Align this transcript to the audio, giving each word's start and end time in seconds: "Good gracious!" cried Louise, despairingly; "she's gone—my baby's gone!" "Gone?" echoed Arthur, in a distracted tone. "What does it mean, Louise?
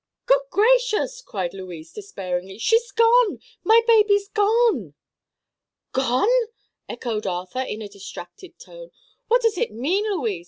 "Good 0.25 0.41
gracious!" 0.49 1.21
cried 1.21 1.53
Louise, 1.53 1.93
despairingly; 1.93 2.57
"she's 2.57 2.89
gone—my 2.91 3.81
baby's 3.85 4.29
gone!" 4.29 4.95
"Gone?" 5.93 6.47
echoed 6.89 7.27
Arthur, 7.27 7.61
in 7.61 7.83
a 7.83 7.87
distracted 7.87 8.57
tone. 8.57 8.89
"What 9.27 9.43
does 9.43 9.59
it 9.59 9.71
mean, 9.71 10.05
Louise? 10.11 10.39